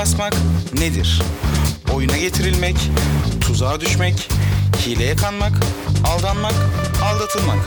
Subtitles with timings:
[0.00, 0.32] basmak
[0.72, 1.22] nedir?
[1.94, 2.76] Oyuna getirilmek,
[3.40, 4.28] tuzağa düşmek,
[4.86, 5.52] hileye kanmak,
[6.06, 6.54] aldanmak,
[7.04, 7.58] aldatılmak.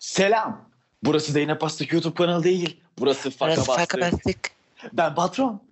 [0.00, 0.68] Selam.
[1.02, 2.80] Burası Zeynep Bastık YouTube kanalı değil.
[2.98, 4.12] Burası Faka Burası Faka Bastık.
[4.12, 4.50] bastık.
[4.92, 5.62] Ben patron.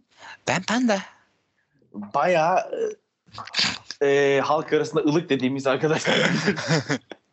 [0.48, 0.98] Ben panda.
[1.94, 2.58] Bayağı
[4.00, 6.16] e, e, halk arasında ılık dediğimiz arkadaşlar.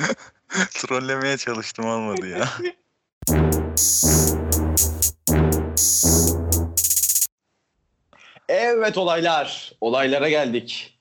[0.70, 2.48] Trollemeye çalıştım olmadı ya.
[8.48, 9.72] evet olaylar.
[9.80, 10.98] Olaylara geldik.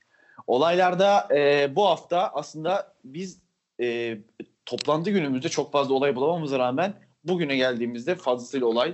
[0.48, 3.39] Olaylarda e, bu hafta aslında biz
[3.81, 4.17] e,
[4.66, 8.94] toplantı günümüzde çok fazla olay bulamamıza rağmen bugüne geldiğimizde fazlasıyla olay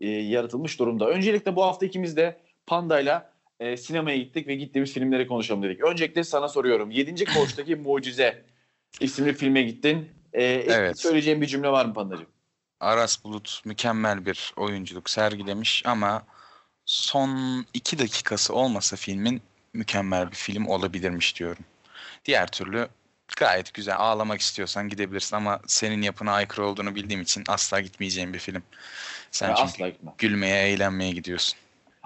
[0.00, 1.08] e, yaratılmış durumda.
[1.08, 5.84] Öncelikle bu hafta ikimiz de Panda'yla e, sinemaya gittik ve gittiğimiz filmleri konuşalım dedik.
[5.84, 6.90] Öncelikle sana soruyorum.
[6.90, 7.24] 7.
[7.24, 8.42] Koğuş'taki Mucize
[9.00, 10.10] isimli filme gittin.
[10.32, 11.00] E, Evet.
[11.00, 12.26] Söyleyeceğim bir cümle var mı Panda'cığım?
[12.80, 16.22] Aras Bulut mükemmel bir oyunculuk sergilemiş ama
[16.84, 21.64] son iki dakikası olmasa filmin mükemmel bir film olabilirmiş diyorum.
[22.24, 22.88] Diğer türlü
[23.36, 28.38] gayet güzel ağlamak istiyorsan gidebilirsin ama senin yapına aykırı olduğunu bildiğim için asla gitmeyeceğim bir
[28.38, 28.62] film.
[29.30, 30.14] Sen Ya çünkü asla gitmem.
[30.18, 31.58] gülmeye, eğlenmeye gidiyorsun.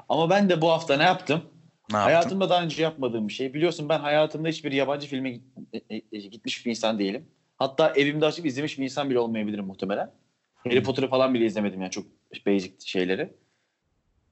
[0.08, 1.44] Ama ben de bu hafta ne yaptım?
[1.90, 2.12] Ne yaptın?
[2.12, 3.54] Hayatımda daha önce yapmadığım bir şey.
[3.54, 5.42] Biliyorsun ben hayatımda hiçbir yabancı filme git-
[5.90, 7.28] e- e- gitmiş bir insan değilim.
[7.56, 10.10] Hatta evimde açıp izlemiş bir insan bile olmayabilirim muhtemelen.
[10.54, 12.06] Harry Potter'ı falan bile izlemedim yani çok
[12.46, 13.32] basic şeyleri.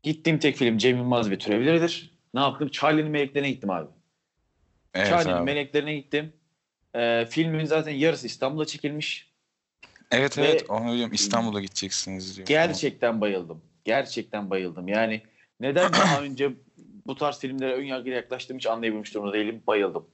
[0.03, 2.19] Gittiğim tek film Cem Yılmaz ve Türevleri'dir.
[2.35, 2.69] Ne yaptım?
[2.69, 3.89] Charlie'nin Meleklerine gittim abi.
[4.95, 5.45] Evet Charlie'nin abi.
[5.45, 6.33] Meleklerine gittim.
[6.95, 9.33] Ee, filmin zaten yarısı İstanbul'da çekilmiş.
[10.11, 12.49] Evet Ve- evet onu diyorum İstanbul'a gideceksiniz diyor.
[12.49, 13.63] Gerçekten bayıldım.
[13.85, 14.89] Gerçekten bayıldım.
[14.89, 15.23] Yani
[15.61, 16.51] neden daha önce
[17.09, 19.63] bu tarz filmlere ön yargıyla yaklaştığımı hiç anlayabilmiş durumda değilim.
[19.67, 20.07] Bayıldım.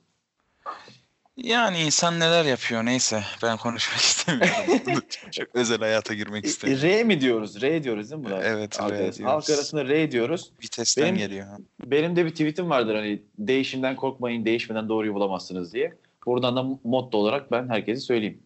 [1.37, 5.03] Yani insan neler yapıyor neyse ben konuşmak istemiyorum.
[5.33, 6.88] çok özel hayata girmek istemiyorum.
[6.88, 7.62] R mi diyoruz?
[7.62, 8.41] R diyoruz değil mi buna?
[8.43, 9.34] Evet, Halk, R arası- diyoruz.
[9.34, 10.53] halk arasında R diyoruz.
[10.62, 11.47] Vitesten Benim- geliyor.
[11.47, 11.56] ha.
[11.84, 15.94] Benim de bir tweetim vardır hani değişimden korkmayın, değişmeden doğruyu bulamazsınız diye.
[16.27, 18.43] Buradan da motto olarak ben herkese söyleyeyim.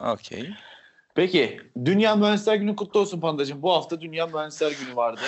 [0.00, 0.50] Okey.
[1.14, 3.62] Peki, Dünya Mühendisler Günü kutlu olsun Pandacığım.
[3.62, 5.20] Bu hafta Dünya Mühendisler Günü vardı.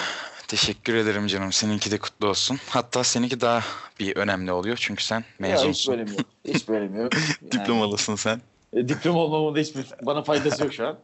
[0.49, 1.53] Teşekkür ederim canım.
[1.53, 2.59] Seninki de kutlu olsun.
[2.69, 3.63] Hatta seninki daha
[4.01, 5.95] bir önemli oluyor çünkü sen Ya hiç mezunsun.
[5.95, 6.27] bölüm yok.
[6.45, 7.13] Hiç bölüm yok.
[7.43, 8.41] Yani, Diplomalısın sen.
[8.73, 10.99] e, diploma olmamın da hiçbir bana faydası yok şu an.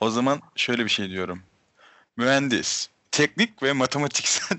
[0.00, 1.42] O zaman şöyle bir şey diyorum.
[2.16, 4.58] Mühendis, teknik ve matematiksel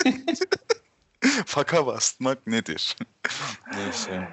[1.46, 2.96] faka basmak nedir?
[3.76, 4.28] Neyse.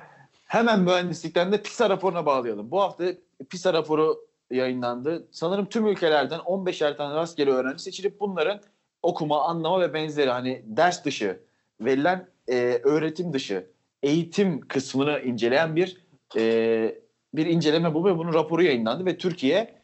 [0.47, 2.71] Hemen mühendislikten de PISA raporuna bağlayalım.
[2.71, 3.03] Bu hafta
[3.49, 4.19] PISA raporu
[4.51, 5.27] yayınlandı.
[5.31, 8.61] Sanırım tüm ülkelerden 15'er tane rastgele öğrenci seçilip bunların
[9.03, 11.39] okuma, anlama ve benzeri hani ders dışı
[11.81, 13.67] verilen e, öğretim dışı
[14.03, 15.97] eğitim kısmını inceleyen bir
[16.37, 16.99] e,
[17.33, 19.79] bir inceleme bu ve bunun raporu yayınlandı ve Türkiye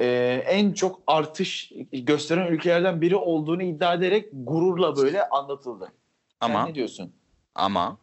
[0.00, 5.92] e, en çok artış gösteren ülkelerden biri olduğunu iddia ederek gururla böyle anlatıldı.
[6.42, 7.12] Sen Ama ne diyorsun?
[7.54, 7.98] ama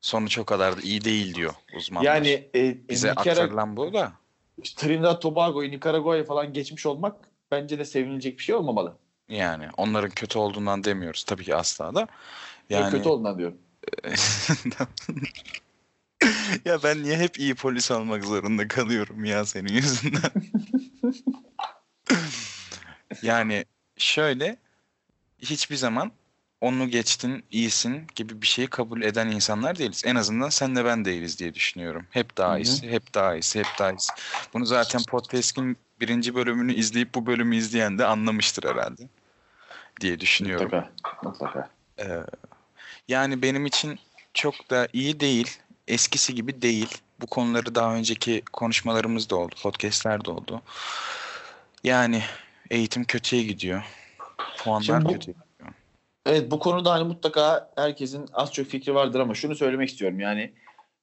[0.00, 2.14] sonuç o kadar da iyi değil diyor uzmanlar.
[2.14, 4.12] Yani e, bize Nicara- aktarılan bu da.
[4.76, 8.96] Trinidad Tobago'yu, Nikaragua'yı falan geçmiş olmak bence de sevinilecek bir şey olmamalı.
[9.28, 12.08] Yani onların kötü olduğundan demiyoruz tabii ki asla da.
[12.70, 12.90] Yani...
[12.90, 13.58] Kötü olduğundan diyorum.
[16.64, 20.30] ya ben niye hep iyi polis olmak zorunda kalıyorum ya senin yüzünden?
[23.22, 23.64] yani
[23.96, 24.56] şöyle
[25.38, 26.12] hiçbir zaman
[26.62, 30.02] onu geçtin, iyisin gibi bir şeyi kabul eden insanlar değiliz.
[30.06, 32.06] En azından sen de ben değiliz diye düşünüyorum.
[32.10, 34.12] Hep daha iyisi, hep daha iyisi, hep daha iyisi.
[34.54, 39.02] Bunu zaten podcast'in birinci bölümünü izleyip bu bölümü izleyen de anlamıştır herhalde
[40.00, 40.64] diye düşünüyorum.
[40.64, 40.90] Mutlaka.
[41.22, 41.70] Mutlaka.
[41.98, 42.04] Ee,
[43.08, 43.98] yani benim için
[44.34, 45.58] çok da iyi değil.
[45.88, 46.98] Eskisi gibi değil.
[47.20, 49.54] Bu konuları daha önceki konuşmalarımız da oldu.
[49.62, 50.62] Podcast'ler de oldu.
[51.84, 52.22] Yani
[52.70, 53.82] eğitim kötüye gidiyor.
[54.58, 55.34] Puanlar Şimdi bu- kötü.
[56.26, 60.20] Evet bu konuda hani mutlaka herkesin az çok fikri vardır ama şunu söylemek istiyorum.
[60.20, 60.52] Yani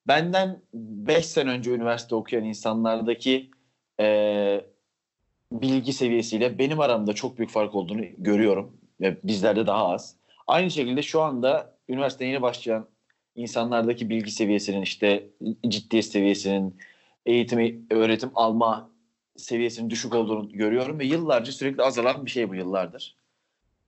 [0.08, 3.52] benden 5 sene önce üniversite okuyan insanlardaki
[4.00, 4.62] e,
[5.52, 8.78] bilgi seviyesiyle benim aramda çok büyük fark olduğunu görüyorum.
[9.02, 10.16] Ve bizlerde daha az.
[10.48, 12.88] Aynı şekilde şu anda üniversiteye yeni başlayan
[13.36, 15.30] insanlardaki bilgi seviyesinin işte
[15.68, 16.78] ciddiyet seviyesinin
[17.26, 18.90] eğitimi, öğretim alma
[19.38, 23.19] seviyesinin düşük olduğunu görüyorum ve yıllarca sürekli azalan bir şey bu yıllardır.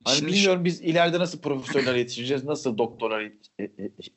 [0.03, 3.71] Hani Şimdi bilmiyorum biz ileride nasıl profesörler yetiştireceğiz, nasıl doktorlar e- e-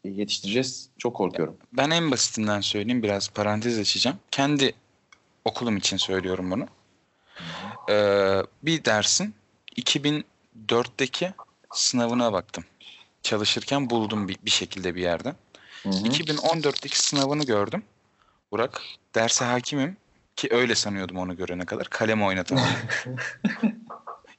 [0.05, 1.57] yetiştireceğiz çok korkuyorum.
[1.73, 3.03] ben en basitinden söyleyeyim.
[3.03, 4.19] Biraz parantez açacağım.
[4.31, 4.75] Kendi
[5.45, 6.67] okulum için söylüyorum bunu.
[7.91, 9.35] Ee, bir dersin
[9.77, 11.33] 2004'teki
[11.73, 12.65] sınavına baktım.
[13.23, 15.37] Çalışırken buldum bir, bir şekilde bir yerden.
[15.83, 15.93] Hı hı.
[15.93, 17.83] 2014'teki sınavını gördüm.
[18.53, 18.83] Burak.
[19.15, 19.97] Derse hakimim.
[20.37, 21.89] Ki öyle sanıyordum onu görene kadar.
[21.89, 22.69] Kalem oynatamadım.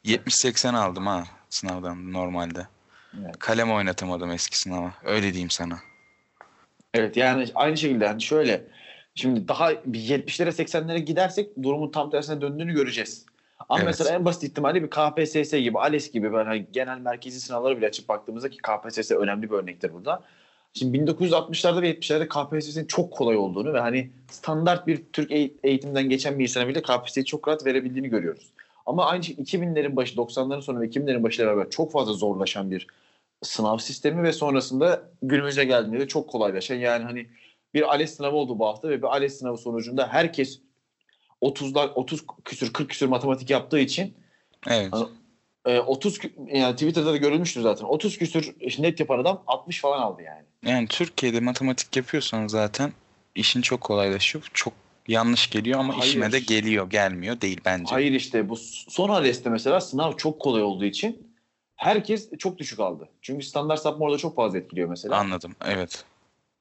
[0.06, 2.68] 70-80 aldım ha sınavdan normalde.
[3.24, 3.40] Evet.
[3.40, 4.92] Kalem oynatamadım eski sınava.
[5.04, 5.80] Öyle diyeyim sana.
[6.94, 8.64] Evet yani aynı şekilde hani şöyle
[9.16, 13.26] şimdi daha bir 70'lere 80'lere gidersek durumun tam tersine döndüğünü göreceğiz.
[13.70, 13.88] Ama Evet.
[13.88, 17.88] mesela en basit ihtimalle bir KPSS gibi, ALES gibi böyle hani genel merkezi sınavlara bile
[17.88, 20.24] açıp baktığımızda ki KPSS önemli bir örnektir burada.
[20.74, 26.10] Şimdi 1960'larda ve 70'lerde KPSS'nin çok kolay olduğunu ve hani standart bir Türk eğ- eğitimden
[26.10, 28.44] geçen bir insana bile KPSS'yi çok rahat verebildiğini görüyoruz.
[28.86, 32.88] Ama aynı şey 2000'lerin başı, 90'ların sonu ve 2000'lerin başıyla beraber çok fazla zorlaşan bir
[33.44, 37.28] sınav sistemi ve sonrasında günümüze geldiğinde de çok kolaylaşan yani hani
[37.74, 40.60] bir ALES sınavı oldu bu hafta ve bir ALES sınavı sonucunda herkes
[41.42, 44.14] 30'lar 30 küsür 40 küsür matematik yaptığı için
[44.68, 44.90] Evet.
[44.92, 45.08] Hani-
[45.66, 46.20] e, 30
[46.54, 47.86] yani Twitter'da da görülmüştür zaten.
[47.86, 50.44] 30 küsür net yapan adam 60 falan aldı yani.
[50.66, 52.94] Yani Türkiye'de matematik yapıyorsan zaten
[53.36, 54.50] işin çok kolaylaşıyor.
[54.54, 54.74] Çok
[55.08, 56.10] yanlış geliyor ama Hayır.
[56.10, 56.90] işine de geliyor.
[56.90, 57.92] Gelmiyor değil bence.
[57.92, 58.56] Hayır işte bu
[58.88, 61.36] son ALES'te mesela sınav çok kolay olduğu için
[61.76, 63.10] herkes çok düşük aldı.
[63.22, 65.18] Çünkü standart sapma orada çok fazla etkiliyor mesela.
[65.18, 65.56] Anladım.
[65.66, 66.06] Evet.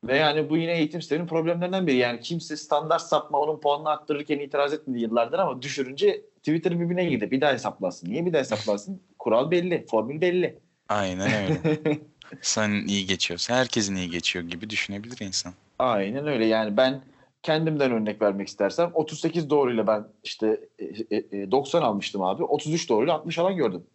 [0.05, 1.97] Ve yani bu yine eğitim sisteminin problemlerinden biri.
[1.97, 7.31] Yani kimse standart sapma onun puanını arttırırken itiraz etmedi yıllardır ama düşürünce Twitter birbirine girdi.
[7.31, 8.11] Bir daha hesaplasın.
[8.11, 9.03] Niye bir daha hesaplasın?
[9.19, 10.59] Kural belli, formül belli.
[10.89, 11.79] Aynen öyle.
[12.43, 15.53] Senin iyi geçiyorsa herkesin iyi geçiyor gibi düşünebilir insan.
[15.79, 16.47] Aynen öyle.
[16.47, 17.01] Yani ben
[17.45, 22.45] kendimden örnek vermek istersem 38 doğruyla ben işte e, e, e, 90 almıştım abi.
[22.45, 23.87] 33 doğruyla 60 alan gördüm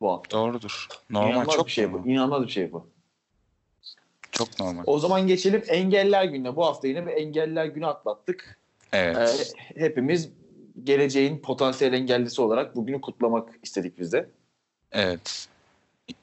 [0.00, 0.36] bu hafta.
[0.36, 0.88] Doğrudur.
[1.10, 2.02] Normal İnanılmaz çok bir şey bu.
[2.06, 2.86] İnanılmaz bir şey bu.
[4.32, 4.82] Çok normal.
[4.86, 6.56] O zaman geçelim Engeller Günü'ne.
[6.56, 8.58] Bu hafta yine bir Engeller Günü atlattık.
[8.92, 9.54] Evet.
[9.74, 10.30] Ee, hepimiz
[10.84, 14.30] geleceğin potansiyel engellisi olarak bugünü kutlamak istedik biz de.
[14.92, 15.48] Evet.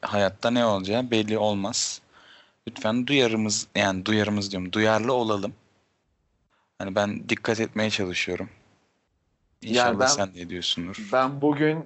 [0.01, 2.01] Hayatta ne olacağı belli olmaz.
[2.67, 5.53] Lütfen duyarımız yani duyarımız diyorum duyarlı olalım.
[6.83, 8.49] Hani ben dikkat etmeye çalışıyorum.
[9.61, 11.09] İnşallah ben- sen de ediyorsundur.
[11.13, 11.85] Ben bugün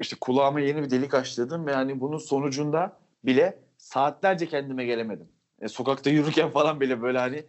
[0.00, 5.28] işte kulağıma yeni bir delik açtırdım ve hani bunun sonucunda bile saatlerce kendime gelemedim.
[5.60, 7.44] E, sokakta yürürken falan bile böyle hani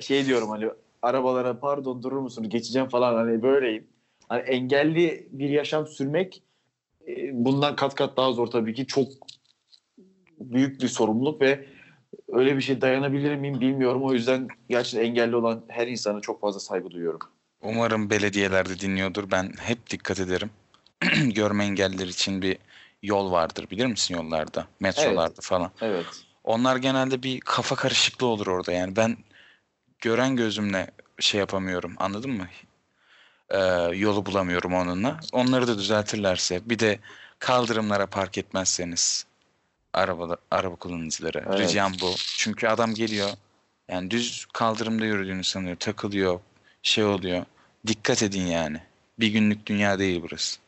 [0.00, 0.68] şey diyorum hani
[1.02, 3.86] arabalara pardon durur musunuz geçeceğim falan hani böyleyim.
[4.28, 6.42] Hani engelli bir yaşam sürmek
[7.08, 9.08] e, bundan kat kat daha zor tabii ki çok
[10.40, 11.66] büyük bir sorumluluk ve
[12.34, 14.04] öyle bir şey dayanabilir miyim bilmiyorum.
[14.04, 17.20] O yüzden gerçekten engelli olan her insana çok fazla saygı duyuyorum.
[17.62, 19.30] Umarım belediyeler de dinliyordur.
[19.30, 20.50] Ben hep dikkat ederim.
[21.34, 22.58] Görme engelliler için bir
[23.02, 25.70] yol vardır bilir misin yollarda, metrolarda falan.
[25.80, 26.06] Evet.
[26.44, 28.96] Onlar genelde bir kafa karışıklığı olur orada yani.
[28.96, 29.16] Ben
[29.98, 32.48] gören gözümle şey yapamıyorum anladın mı?
[33.50, 33.58] Ee,
[33.94, 35.20] yolu bulamıyorum onunla.
[35.32, 36.98] Onları da düzeltirlerse bir de
[37.38, 39.26] kaldırımlara park etmezseniz
[39.94, 41.58] araba araba kullanıcıları Evet.
[41.60, 42.10] ricam bu.
[42.16, 43.28] Çünkü adam geliyor
[43.88, 46.40] yani düz kaldırımda yürüdüğünü sanıyor, takılıyor,
[46.82, 47.44] şey oluyor.
[47.86, 48.80] Dikkat edin yani.
[49.18, 50.60] Bir günlük dünya değil burası.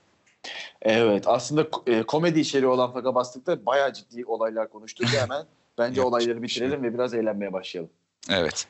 [0.83, 5.07] Evet aslında e, komedi içeriği olan Faka Bastık'ta bayağı ciddi olaylar konuştuk.
[5.09, 5.47] Hemen
[5.79, 7.91] bence olayları şey bitirelim ve biraz eğlenmeye başlayalım.
[8.31, 8.69] Evet.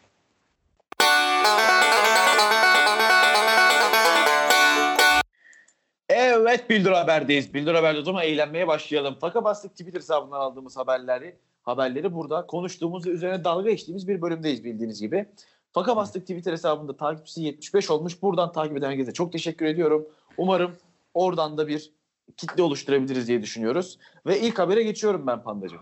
[6.46, 7.54] Evet Bildir Haber'deyiz.
[7.54, 9.14] Bildir Haber'de o zaman eğlenmeye başlayalım.
[9.20, 14.65] Faka Bastık Twitter hesabından aldığımız haberleri haberleri burada konuştuğumuz ve üzerine dalga geçtiğimiz bir bölümdeyiz
[14.65, 15.26] bildiğiniz gibi.
[15.72, 18.22] Faka Bastık Twitter hesabında takipçisi 75 olmuş.
[18.22, 20.08] Buradan takip eden herkese çok teşekkür ediyorum.
[20.36, 20.76] Umarım
[21.15, 21.93] oradan da bir
[22.36, 23.98] kitle oluşturabiliriz diye düşünüyoruz.
[24.26, 25.81] Ve ilk habere geçiyorum ben Pandacığım.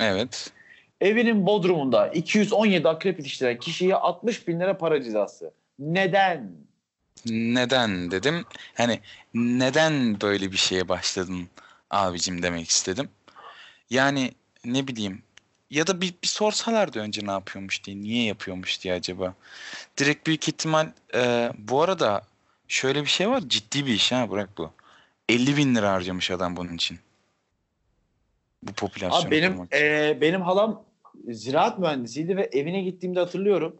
[0.00, 0.52] Evet.
[1.00, 5.52] Evinin bodrumunda 217 akrep yetiştiren kişiye 60 bin lira para cezası.
[5.78, 6.52] Neden?
[7.26, 8.44] Neden dedim.
[8.74, 9.00] Hani
[9.34, 11.48] neden böyle bir şeye başladın
[11.90, 13.08] abicim demek istedim.
[13.90, 14.32] Yani
[14.64, 15.22] ne bileyim
[15.70, 19.34] ya da bir, bir sorsalardı önce ne yapıyormuş diye, niye yapıyormuş diye acaba.
[19.96, 22.22] Direkt büyük ihtimal e, bu arada
[22.68, 24.72] şöyle bir şey var ciddi bir iş ha bırak bu.
[25.28, 26.98] 50 bin lira harcamış adam bunun için.
[28.62, 30.84] Bu popülasyonu Abi benim e, benim halam
[31.28, 33.76] ziraat mühendisiydi ve evine gittiğimde hatırlıyorum.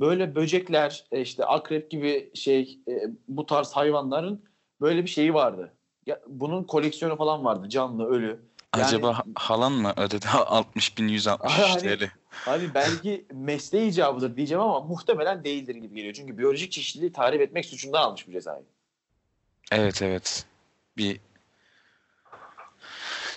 [0.00, 2.92] Böyle böcekler, e, işte akrep gibi şey e,
[3.28, 4.44] bu tarz hayvanların
[4.80, 5.72] böyle bir şeyi vardı.
[6.06, 8.40] Ya, bunun koleksiyonu falan vardı canlı, ölü.
[8.76, 12.10] Yani- Acaba ha- halan mı ödedi 60 bin 163 Hani- TL?
[12.30, 16.14] Hani belki mesleği icabıdır diyeceğim ama muhtemelen değildir gibi geliyor.
[16.14, 18.62] Çünkü biyolojik çeşitliliği tahrip etmek suçundan almış bu cezayı.
[19.72, 20.44] Evet evet.
[20.96, 21.20] Bir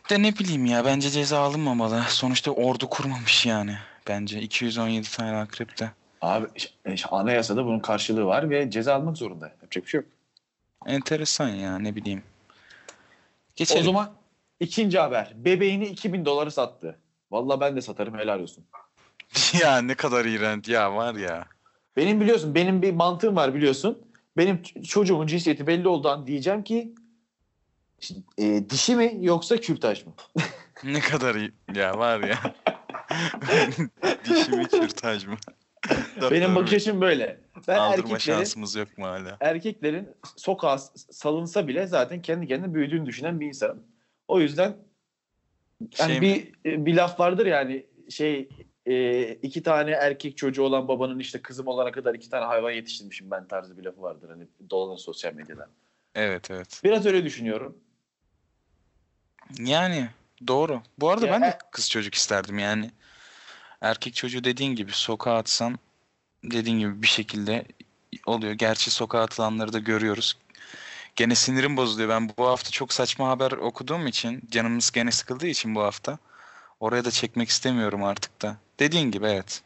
[0.10, 2.04] de ne bileyim ya bence ceza alınmamalı.
[2.10, 3.78] Sonuçta ordu kurmamış yani.
[4.08, 5.92] Bence 217 tane akrep de.
[6.22, 6.48] Abi
[6.86, 9.48] e, anayasada bunun karşılığı var ve ceza almak zorunda.
[9.48, 10.10] Yapacak bir şey yok.
[10.86, 12.24] Enteresan ya ne bileyim.
[12.90, 12.94] O
[13.56, 13.84] Geçelim.
[13.84, 14.12] zaman
[14.60, 15.34] ikinci haber.
[15.36, 17.00] Bebeğini 2000 dolara sattı.
[17.32, 18.66] Vallahi ben de satarım helal olsun.
[19.62, 21.46] ya ne kadar iğrenç ya var ya.
[21.98, 24.06] Benim biliyorsun benim bir mantığım var biliyorsun.
[24.38, 26.94] Benim çocuğumun cinsiyeti belli olduğu an diyeceğim ki
[28.38, 30.14] e, dişi mi yoksa kürtaj mı?
[30.84, 31.52] Ne kadar iyi.
[31.76, 32.40] Ya var ya.
[34.26, 35.38] Dişi mi kürtaj mı?
[36.32, 37.40] Benim bakış açım böyle.
[37.68, 39.38] Ben Aldırma şansımız yok mu hala?
[39.40, 40.78] erkeklerin sokağa
[41.12, 43.84] salınsa bile zaten kendi kendine büyüdüğünü düşünen bir insanım.
[44.28, 44.76] O yüzden
[46.00, 46.22] yani Şey mi?
[46.66, 48.50] bir bir laf vardır yani şey
[48.86, 53.32] e, iki tane erkek çocuğu olan babanın işte kızım olana kadar iki tane hayvan yetiştirmişim
[53.32, 55.70] ben tarzı bir lafı vardır hani dolanır sosyal medyada.
[56.16, 56.82] Evet evet.
[56.84, 57.78] Biraz öyle düşünüyorum.
[59.60, 60.10] Yani
[60.48, 60.82] doğru.
[61.00, 62.92] Bu arada Ya, ben de e- kız çocuk isterdim yani.
[63.82, 65.80] Erkek çocuğu dediğin gibi sokağa atsan
[66.44, 67.66] dediğin gibi bir şekilde
[68.26, 68.54] oluyor.
[68.54, 70.38] Gerçi sokağa atılanları da görüyoruz.
[71.16, 72.10] Gene sinirim bozuluyor.
[72.10, 76.18] Ben bu hafta çok saçma haber okuduğum için canımız gene sıkıldığı için bu hafta
[76.80, 78.58] oraya da çekmek istemiyorum artık da.
[78.80, 79.62] Dediğin gibi evet.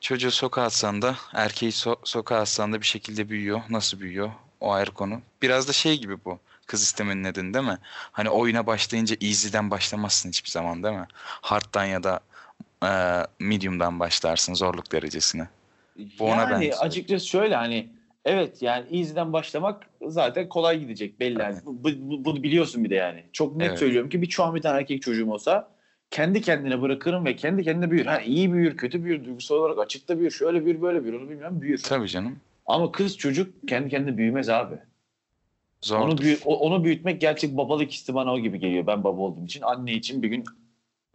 [0.00, 3.62] Çocuğu sokağa atsan da erkeği so- sokağa atsan da bir şekilde büyüyor.
[3.70, 4.30] Nasıl büyüyor?
[4.60, 5.22] O ayrı konu.
[5.42, 6.38] Biraz da şey gibi bu.
[6.66, 7.78] Kız istemenin nedeni değil mi?
[8.12, 11.06] Hani oyuna başlayınca easy'den başlamazsın hiçbir zaman değil mi?
[11.18, 12.20] Hard'dan ya da
[12.84, 12.88] e,
[13.40, 15.48] medium'dan başlarsın zorluk derecesine.
[16.18, 16.76] Bu ona yani benziyor.
[16.80, 17.88] açıkçası şöyle hani
[18.24, 21.40] evet yani easy'den başlamak zaten kolay gidecek belli.
[21.40, 21.56] Yani.
[21.64, 23.24] Bu, bu- bunu biliyorsun bir de yani.
[23.32, 23.78] Çok net Evet.
[23.78, 25.68] söylüyorum ki bir şu an bir tane erkek çocuğum olsa
[26.10, 28.06] kendi kendine bırakırım ve kendi kendine büyür.
[28.06, 31.60] Ha, iyi büyür, kötü büyür, duygusal olarak açıkta büyür, şöyle büyür, böyle büyür onu bilmem
[31.60, 31.82] büyür.
[31.82, 32.40] Tabii canım.
[32.66, 34.74] Ama kız çocuk kendi kendine büyümez abi.
[35.82, 36.00] Zor.
[36.00, 39.62] Onu, büyü- onu büyütmek gerçek babalık hissi bana o gibi geliyor ben baba olduğum için.
[39.62, 40.44] Anne için bir gün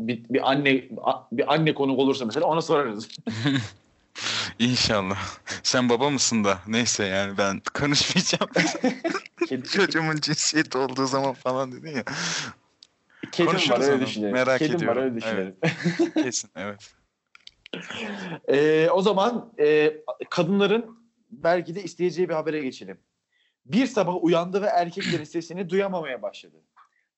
[0.07, 0.83] bir, bir anne
[1.31, 3.07] bir anne konuk olursa mesela ona sorarız.
[4.59, 5.17] İnşallah.
[5.63, 6.59] Sen baba mısın da?
[6.67, 8.51] Neyse yani ben konuşmayacağım.
[9.73, 12.03] Çocuğumun cinsiyeti olduğu zaman falan dedin ya.
[13.31, 14.01] kedim var konuşuruz öyle onu.
[14.01, 14.33] düşünelim.
[14.33, 14.97] Merak kedim ediyorum.
[14.97, 15.55] var öyle düşünelim.
[16.23, 16.93] Kesin evet.
[18.47, 19.93] Ee, o zaman e,
[20.29, 20.97] kadınların
[21.31, 22.97] belki de isteyeceği bir habere geçelim.
[23.65, 26.55] Bir sabah uyandı ve erkeklerin sesini duyamamaya başladı.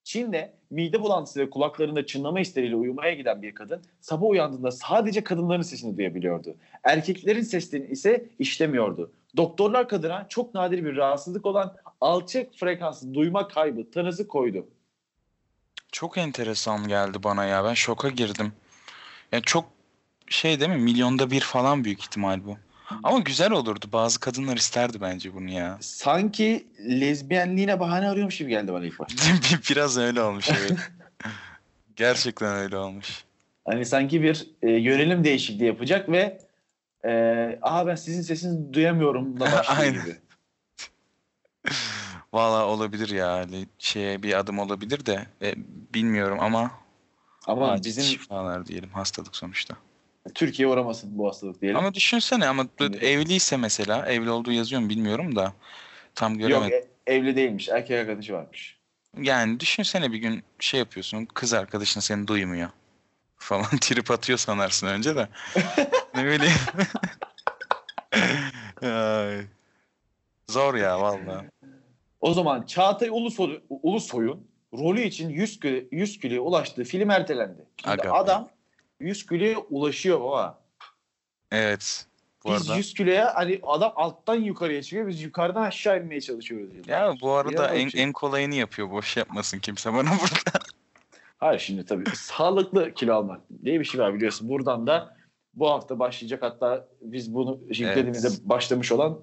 [0.03, 5.61] Çin'de mide bulantısı ve kulaklarında çınlama hisleriyle uyumaya giden bir kadın sabah uyandığında sadece kadınların
[5.61, 6.55] sesini duyabiliyordu.
[6.83, 9.11] Erkeklerin seslerini ise işlemiyordu.
[9.37, 14.67] Doktorlar kadına çok nadir bir rahatsızlık olan alçak frekanslı duyma kaybı tanısı koydu.
[15.91, 17.63] Çok enteresan geldi bana ya.
[17.63, 18.53] Ben şoka girdim.
[19.31, 19.65] Yani çok
[20.27, 20.77] şey değil mi?
[20.77, 22.57] Milyonda bir falan büyük ihtimal bu.
[23.03, 23.85] Ama güzel olurdu.
[23.93, 25.77] Bazı kadınlar isterdi bence bunu ya.
[25.81, 29.23] Sanki lezbiyenliğine bahane arıyormuş gibi geldi bana ilk başta.
[29.33, 30.71] Bir- Biraz öyle olmuş evet.
[31.95, 33.23] Gerçekten öyle olmuş.
[33.65, 36.37] Hani sanki bir e, yönelim değişikliği yapacak ve
[37.05, 37.11] e,
[37.61, 40.15] aha ben sizin sesinizi duyamıyorum da başlıyor gibi.
[42.33, 43.39] Valla olabilir ya.
[43.39, 45.53] Öyle Şeye bir adım olabilir de e,
[45.93, 46.71] bilmiyorum ama
[47.47, 49.75] Ama bizim şifalar diyelim hastalık sonuçta.
[50.35, 51.79] Türkiye uğramasın bu hastalık diyelim.
[51.79, 52.67] Ama düşünsene ama
[53.01, 55.53] evliyse mesela evli olduğu yazıyor mu bilmiyorum da
[56.15, 56.87] tam Yok göremedim.
[57.07, 57.69] e- evli değilmiş.
[57.69, 58.77] Erkek arkadaşı varmış.
[59.21, 62.69] Yani düşünsene bir gün şey yapıyorsun kız arkadaşın seni duymuyor
[63.37, 65.27] falan trip atıyor sanarsın önce de.
[66.15, 66.53] ne bileyim.
[68.81, 69.45] Ay.
[70.49, 71.45] Zor ya valla.
[72.21, 77.65] O zaman Çağatay Ulusoy, Ulusoy'un rolü için 100 kilo, 100 kiloya ulaştığı film ertelendi.
[77.77, 78.49] Şimdi Aga adam
[79.03, 80.59] 100 kiloya ulaşıyor baba.
[81.51, 82.05] Evet.
[82.45, 85.07] Bu Biz arada 100 kiloya hani adam alttan yukarıya çıkıyor.
[85.07, 86.87] Biz yukarıdan aşağı inmeye çalışıyoruz.
[86.87, 88.03] ya bu arada en, şey.
[88.03, 88.91] en kolayını yapıyor.
[88.91, 90.65] Boş yapmasın kimse bana burada.
[91.37, 94.49] Hayır şimdi tabii sağlıklı kilo almak diye bir şey var biliyorsun.
[94.49, 95.17] Buradan da
[95.53, 99.19] bu hafta başlayacak hatta biz bunu yüklediğimizde başlamış olan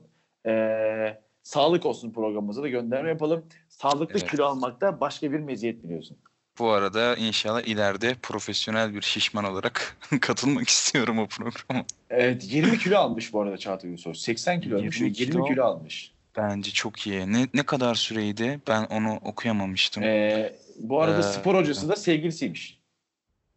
[0.47, 3.47] eee, sağlık olsun programımıza da gönderme yapalım.
[3.69, 4.31] Sağlıklı Evet.
[4.31, 6.17] kilo almak da başka bir meziyet biliyorsun.
[6.59, 11.85] Bu arada inşallah ileride profesyonel bir şişman olarak katılmak istiyorum o programa.
[12.11, 14.15] Evet 20 kilo almış bu arada Çağatay Ulusoy.
[14.15, 14.97] 80 kilo almış.
[15.01, 15.45] 20 20 kilo.
[15.45, 16.13] kilo, almış.
[16.37, 17.33] Bence çok iyi.
[17.33, 18.61] Ne, ne kadar süreydi?
[18.69, 20.03] Ben onu okuyamamıştım.
[20.03, 22.79] Eee, bu arada Ee, spor hocası da sevgilisiymiş.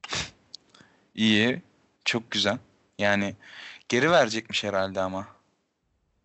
[1.15, 1.61] İyi.
[2.05, 2.57] Çok güzel.
[2.99, 3.35] Yani
[3.89, 5.27] geri verecekmiş herhalde ama.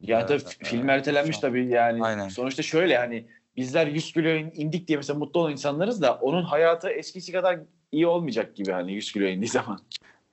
[0.01, 0.99] Yani tabii Evet, film evet.
[0.99, 2.05] ertelenmiş an- tabii yani.
[2.05, 2.29] Aynen.
[2.29, 3.25] Sonuçta şöyle hani
[3.59, 7.59] bizler 100 kiloya indik diye mesela mutlu olan insanlarız da onun hayatı eskisi kadar
[7.93, 9.81] iyi olmayacak gibi hani 100 kiloya indiği zaman.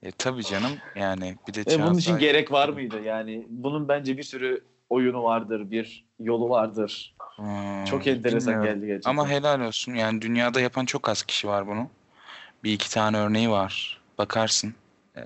[0.02, 0.72] E tabii canım.
[0.94, 3.02] Yani bir de Ve bunun için gerek var mıydı?
[3.02, 7.14] Yani bunun bence bir sürü oyunu vardır, bir yolu vardır.
[7.36, 8.74] Hmm, Çok enteresan bilmiyorum.
[8.74, 9.10] geldi gerçekten.
[9.10, 9.94] Ama helal olsun.
[9.94, 11.88] Yani dünyada yapan çok az kişi var bunu.
[12.64, 14.00] Bir iki tane örneği var.
[14.18, 14.74] Bakarsın.
[15.16, 15.20] Ee,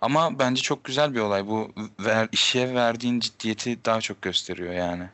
[0.00, 1.46] ama bence çok güzel bir olay.
[1.46, 5.04] Bu ver, işe verdiğin ciddiyeti daha çok gösteriyor yani.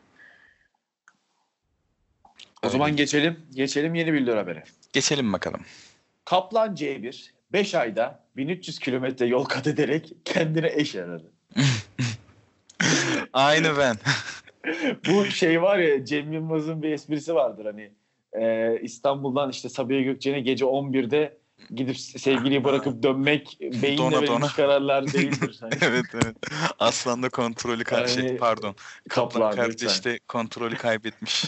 [2.62, 2.96] O zaman Öyle.
[2.96, 3.36] geçelim.
[3.54, 4.64] Geçelim yeni bildiriyor habere.
[4.92, 5.60] Geçelim bakalım.
[6.24, 11.32] Kaplan C1 5 ayda 1300 kilometre yol kat ederek kendine eş aradı.
[13.32, 13.96] Aynı ben.
[15.08, 17.92] Bu şey var ya Cem Yılmaz'ın bir esprisi vardır hani
[18.32, 21.38] e, İstanbul'dan işte Sabiha Gökçen'e gece 11'de
[21.70, 24.48] gidip sevgiliyi bırakıp dönmek beyinle Dona verilmiş dona.
[24.48, 25.56] kararlar değildir.
[25.60, 26.36] Hani evet evet.
[26.78, 28.74] Aslan da kontrolü şey, Yani- pardon.
[29.08, 31.44] Kaplan kaplan kardeş de kontrolü kaybetmiş.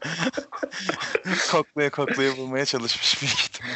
[1.50, 3.70] koklaya koklaya bulmaya çalışmış büyük ihtimal.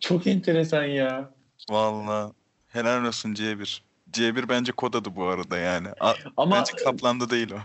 [0.00, 1.30] Çok enteresan ya.
[1.70, 2.32] Valla.
[2.68, 3.82] Helal olsun C1.
[4.12, 5.88] C1 bence kod adı bu arada yani.
[6.00, 7.58] A- Ama bence Kaplan'da değil o.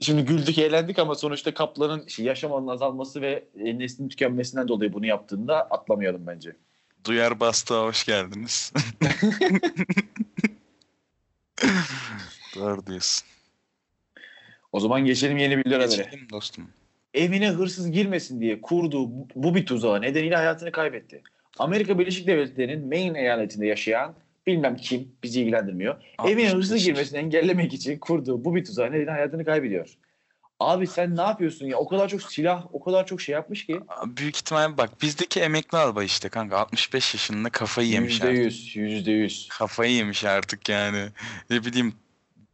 [0.00, 4.92] şimdi güldük eğlendik ama sonuçta Kaplan'ın şey, yaşam alanının azalması ve e, neslin tükenmesinden dolayı
[4.92, 6.56] bunu yaptığında atlamayalım bence.
[7.04, 8.72] Duyar Bastığa hoş geldiniz.
[12.54, 13.26] Doğru diyorsun.
[14.72, 15.86] O zaman geçelim yeni bir habere.
[15.86, 16.68] Geçelim dostum.
[17.14, 21.22] evine hırsız girmesin diye kurduğu bu- bir tuzağı nedeniyle hayatını kaybetti.
[21.58, 24.14] Amerika Birleşik Devletleri'nin Maine eyaletinde yaşayan
[24.46, 25.94] bilmem kim bizi ilgilendirmiyor.
[26.24, 29.88] Evine 65 hırsız girmesini engellemek için kurduğu bu bir tuzağı nedeniyle hayatını kaybediyor.
[30.60, 31.76] Abi sen ne yapıyorsun ya?
[31.76, 33.80] O kadar çok silah, o kadar çok şey yapmış ki.
[34.06, 38.44] Büyük ihtimal bak bizdeki emekli albay işte kanka 65 yaşında kafayı yemiş Yüzde artık.
[38.44, 39.48] yüz, yüzde yüz.
[39.50, 41.04] Kafayı yemiş artık yani.
[41.50, 41.94] Ne bileyim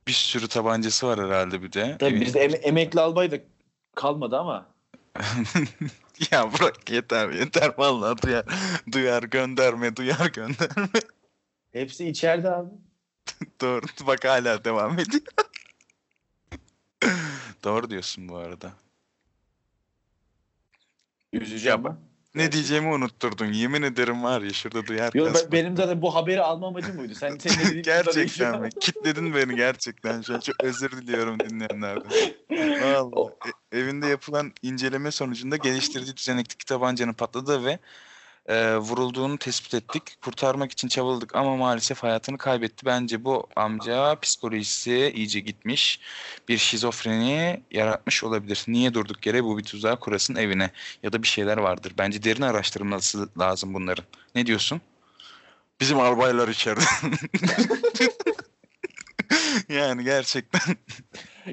[0.09, 1.97] bir sürü tabancası var herhalde bir de.
[1.99, 3.37] Tabii Evin- bizde em- emekli albay da
[3.95, 4.67] kalmadı ama.
[6.31, 8.45] ya bırak yeter yeter vallahi duyar
[8.93, 10.89] duyar gönderme duyar gönderme.
[11.73, 12.71] Hepsi içeride abi.
[13.61, 15.23] Doğru bak hala devam ediyor.
[17.65, 18.73] Doğru diyorsun bu arada.
[21.33, 21.99] Üzücü ama.
[22.39, 23.47] Ne diyeceğimi unutturdun.
[23.47, 27.15] Yemin ederim var ya şurada duyar Yo, ben- benim zaten bu haberi alma amacım buydu.
[27.15, 28.69] Sen senin dediğin Gerçekten mi?
[28.81, 30.23] Kitledin beni gerçekten.
[30.23, 32.11] Şu an çok özür diliyorum dinleyenlerden.
[32.83, 33.33] Vallahi.
[33.73, 37.79] E- evinde yapılan inceleme sonucunda geliştirdiği düzenekteki tabancanın patladığı ve
[38.49, 40.03] e, vurulduğunu tespit ettik.
[40.23, 42.87] Kurtarmak için çabaladık ama maalesef hayatını kaybetti.
[42.87, 46.01] Bence bu amca psikolojisi iyice gitmiş.
[46.49, 48.65] Bir şizofreni yaratmış olabilir.
[48.69, 50.71] Niye durduk yere bu bir tuzağı kurasın evine?
[51.03, 51.93] Ya da bir şeyler vardır.
[51.99, 54.05] Bence derin araştırılması lazım bunların.
[54.35, 54.81] Ne diyorsun?
[55.81, 56.85] Bizim albaylar içeride.
[59.69, 60.77] yani gerçekten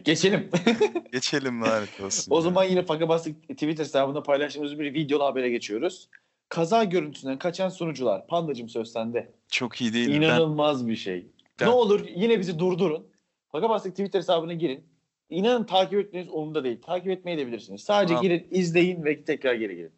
[0.04, 0.50] Geçelim.
[1.12, 2.32] geçelim lanet olsun.
[2.32, 6.10] O zaman yine Fakabastık Twitter hesabında paylaştığımız bir videolu habere geçiyoruz.
[6.50, 8.28] Kaza görüntüsünden kaçan sunucular.
[8.28, 9.32] Pandacım söz sende.
[9.52, 10.14] çok iyi değil mi?
[10.14, 11.28] Ben- İnanılmaz bir şey.
[11.60, 13.08] Ben- Ne olur yine bizi durdurun.
[13.52, 14.86] Fakabastık Twitter hesabına girin.
[15.30, 16.82] İnanın takip etmeniz umurumda değil.
[16.82, 17.82] Takip etmeyi de bilirsiniz.
[17.84, 18.22] Sadece Tamam.
[18.24, 19.92] girin, izleyin ve tekrar geri girin.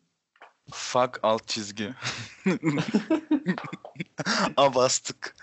[0.71, 1.89] Fuck alt çizgi.
[4.57, 5.36] Abastık.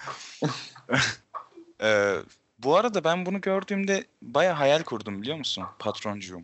[1.82, 2.14] Ee,
[2.58, 6.42] bu arada ben bunu gördüğümde baya hayal kurdum biliyor musun patroncuğum.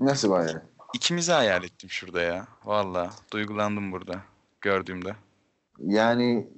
[0.00, 0.60] Nasıl yani?
[0.96, 2.46] İkimizi hayal ettim şurada ya.
[2.64, 4.22] Valla duygulandım burada
[4.60, 5.16] gördüğümde.
[5.78, 6.48] Yani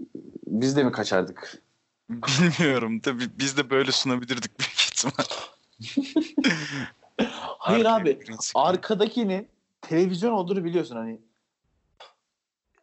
[0.47, 1.63] biz de mi kaçardık?
[2.11, 5.25] Bilmiyorum tabi biz de böyle sunabilirdik büyük ihtimal.
[7.59, 8.19] Hayır abi.
[8.55, 9.49] Arkadakinin
[9.81, 11.21] televizyon olduğunu biliyorsun hani.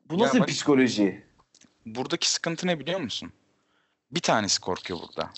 [0.10, 1.26] Bu Ya nasıl bak- psikoloji?
[1.86, 3.32] Buradaki sıkıntı ne biliyor musun?
[4.12, 5.30] Bir tanesi korkuyor burada.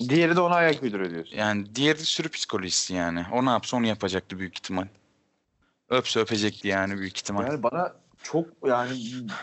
[0.00, 1.36] Diğeri de ona ayak uyduruyor diyorsun.
[1.36, 3.26] Yani diğeri de sürü psikolojisi yani.
[3.32, 4.88] O ne yapsa onu yapacaktı büyük ihtimal.
[5.88, 7.46] Öpse öpecekti yani büyük ihtimal.
[7.46, 8.92] Yani bana çok yani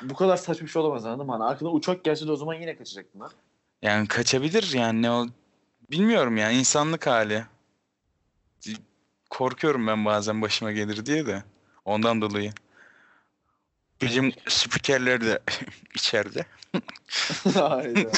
[0.01, 1.31] bu kadar saçma bir şey olamaz anladın mı?
[1.31, 3.31] Hani arkadan uçak gelse de o zaman yine kaçacaktın lan.
[3.81, 5.27] Yani kaçabilir yani ne o
[5.91, 7.45] bilmiyorum yani insanlık hali.
[9.29, 11.43] Korkuyorum ben bazen başıma gelir diye de
[11.85, 12.51] ondan dolayı.
[14.01, 15.39] Bizim spikerler de
[15.95, 16.45] içeride.
[17.53, 18.11] Hayda.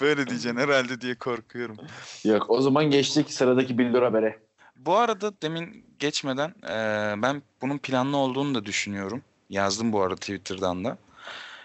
[0.00, 1.76] Böyle diyeceksin herhalde diye korkuyorum.
[2.24, 4.38] Yok o zaman geçtik sıradaki Bildur habere.
[4.86, 9.22] Bu arada demin geçmeden eee, ben bunun planlı olduğunu da düşünüyorum.
[9.50, 10.98] Yazdım bu arada Twitter'dan da.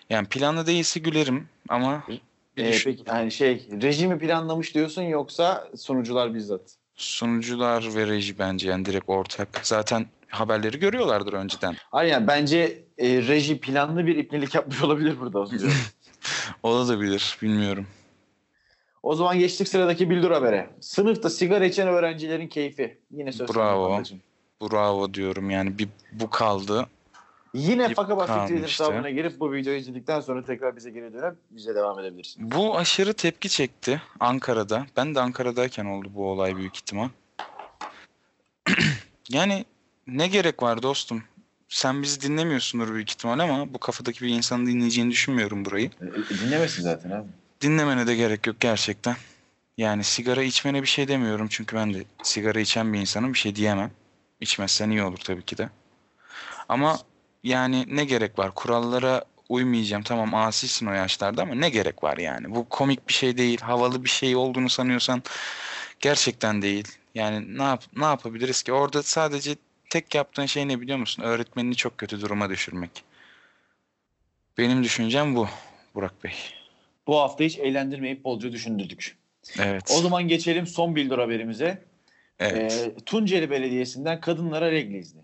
[0.09, 2.03] Yani planlı değilse gülerim ama
[2.57, 6.61] bir Ee, düşün- peki yani şey rejimi planlamış diyorsun yoksa sunucular bizzat?
[6.95, 9.59] sunucular ve reji bence yani direkt ortak.
[9.63, 11.75] Zaten haberleri görüyorlardır önceden.
[11.91, 15.39] Hayır yani bence e, reji planlı bir ipnelik yapmış olabilir burada.
[15.41, 15.67] aslında.
[16.63, 17.87] Olabilir bilmiyorum.
[19.03, 20.69] O zaman geçtik sıradaki Bildur habere.
[20.81, 22.97] Sınıfta sigara içen öğrencilerin keyfi.
[23.11, 24.01] Yine söz Bravo.
[24.61, 26.87] Bravo diyorum yani bir bu kaldı.
[27.53, 28.55] Yine Twitter kalmıştı.
[28.63, 32.51] hesabına girip bu videoyu izledikten sonra tekrar bize geri dönüp bize devam edebilirsin.
[32.51, 34.85] Bu aşırı tepki çekti Ankara'da.
[34.97, 37.09] Ben de Ankara'dayken oldu bu olay büyük ihtimal.
[39.29, 39.65] yani
[40.07, 41.23] ne gerek var dostum?
[41.69, 45.89] Sen bizi dinlemiyorsundur büyük ihtimal ama bu kafadaki bir insanın dinleyeceğini düşünmüyorum burayı.
[46.01, 47.27] E, dinlemesin zaten abi.
[47.61, 49.15] Dinlemene de gerek yok gerçekten.
[49.77, 53.55] Yani sigara içmene bir şey demiyorum çünkü ben de sigara içen bir insanım bir şey
[53.55, 53.91] diyemem.
[54.39, 55.69] İçmezsen iyi olur tabii ki de.
[56.69, 56.99] Ama
[57.43, 58.51] yani ne gerek var?
[58.55, 60.03] Kurallara uymayacağım.
[60.03, 62.55] Tamam asisin o yaşlarda ama ne gerek var yani?
[62.55, 63.61] Bu komik bir şey değil.
[63.61, 65.23] Havalı bir şey olduğunu sanıyorsan
[65.99, 66.87] gerçekten değil.
[67.15, 68.73] Yani ne yap ne yapabiliriz ki?
[68.73, 69.55] Orada sadece
[69.89, 71.23] tek yaptığın şey ne biliyor musun?
[71.23, 73.03] Öğretmenini çok kötü duruma düşürmek.
[74.57, 75.47] Benim düşüncem bu
[75.95, 76.58] Burak Bey.
[77.09, 79.17] Bu hafta hiç eğlendirmeyip bolca düşündürdük.
[79.59, 79.95] Evet.
[79.97, 81.83] O zaman geçelim son bildir haberimize.
[82.39, 82.93] Evet.
[82.97, 85.21] Ee, Tunceli Belediyesi'nden kadınlara regl izni.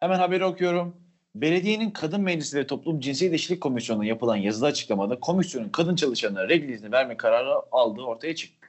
[0.00, 0.96] Hemen haberi okuyorum.
[1.34, 6.68] Belediyenin Kadın Meclisi ve Toplum Cinsiyet Eşitlik Komisyonu'na yapılan yazılı açıklamada komisyonun kadın çalışanlara regl
[6.68, 8.68] izni verme kararı aldığı ortaya çıktı.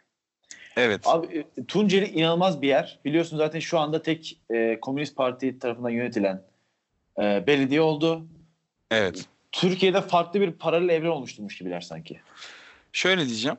[0.78, 1.02] Evet.
[1.06, 3.00] Abi e, Tunceli inanılmaz bir yer.
[3.06, 6.42] Biliyorsun zaten şu anda tek e, Komünist Parti tarafından yönetilen
[7.22, 8.28] e, belediye oldu.
[8.92, 9.26] Evet.
[9.52, 12.22] Türkiye'de farklı bir paralel evren oluşturmuş gibiler sanki.
[12.94, 13.58] Şöyle diyeceğim.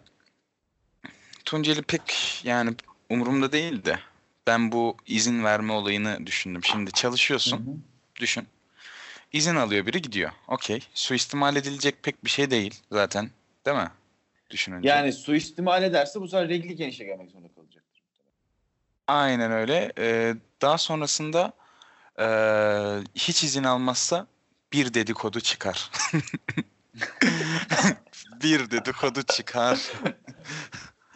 [1.44, 2.74] Tunceli pek yani
[3.11, 3.98] umurumda değil de
[4.46, 6.64] ben bu izin verme olayını düşündüm.
[6.64, 7.85] Şimdi çalışıyorsun.
[8.20, 8.46] Düşün.
[9.33, 10.31] İzin alıyor biri gidiyor.
[10.48, 10.81] Okey.
[10.94, 13.31] Suistimal edilecek pek bir şey değil zaten.
[13.66, 13.90] Değil mi?
[14.50, 14.88] Düşününce.
[14.88, 18.03] Yani suistimal ederse bu sefer regli genişe gelmek zorunda kalacaktır.
[19.07, 19.92] Aynen öyle.
[19.98, 21.53] Ee, daha sonrasında
[22.20, 24.26] ee, hiç izin almazsa
[24.72, 25.90] bir dedikodu çıkar.
[28.42, 29.92] bir dedikodu çıkar.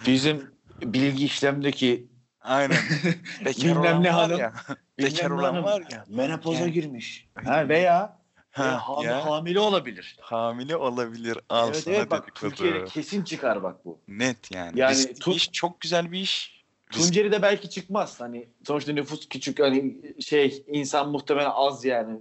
[0.07, 0.51] Bizim
[0.83, 2.07] bilgi işlemdeki
[2.41, 2.77] Aynen.
[3.45, 4.39] Bekar Bilmem olan ne hanım.
[4.41, 4.53] ya.
[4.99, 6.05] Bekar olan hanım var ya.
[6.09, 7.29] menopoza Yani- girmiş.
[7.45, 8.19] Ha, veya
[8.51, 9.27] Ha, ham- ya.
[9.27, 10.17] hamile olabilir.
[10.21, 11.39] Hamile olabilir.
[11.49, 12.51] Al evet sana evet bak dedikodu.
[12.51, 13.99] Türkiye'de kesin çıkar bak bu.
[14.09, 14.81] Net yani.
[14.81, 16.65] Yani Riskli tut- iş, çok güzel bir iş.
[16.93, 18.21] Risk- Tunceli'de belki çıkmaz.
[18.21, 22.19] Hani sonuçta nüfus küçük hani şey insan muhtemelen az yani.